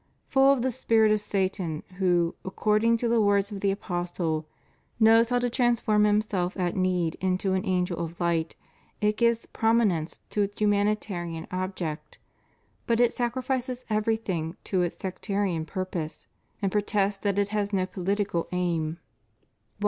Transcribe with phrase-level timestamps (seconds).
[0.29, 4.47] Full of the spirit of Satan who, according to the words of the Apostle,
[4.99, 8.55] knows how to transform himself at need into an angel of light,
[8.99, 12.17] it gives prominence to its hmnani tarian object,
[12.87, 16.25] but it sacrifices everyiihing to its sectarian purpose
[16.63, 19.79] and protests that it has no political aim, while REVIEW OF HIS PONTIFICATE.